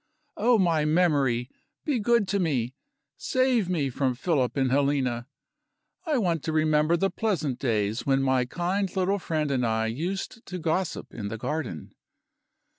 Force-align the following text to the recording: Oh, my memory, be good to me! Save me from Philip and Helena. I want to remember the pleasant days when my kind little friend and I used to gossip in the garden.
Oh, 0.35 0.57
my 0.57 0.83
memory, 0.83 1.51
be 1.85 1.99
good 1.99 2.27
to 2.29 2.39
me! 2.39 2.73
Save 3.17 3.69
me 3.69 3.91
from 3.91 4.15
Philip 4.15 4.57
and 4.57 4.71
Helena. 4.71 5.27
I 6.07 6.17
want 6.17 6.41
to 6.45 6.51
remember 6.51 6.97
the 6.97 7.11
pleasant 7.11 7.59
days 7.59 8.03
when 8.03 8.23
my 8.23 8.45
kind 8.45 8.95
little 8.95 9.19
friend 9.19 9.51
and 9.51 9.63
I 9.63 9.85
used 9.85 10.43
to 10.47 10.57
gossip 10.57 11.13
in 11.13 11.27
the 11.27 11.37
garden. 11.37 11.93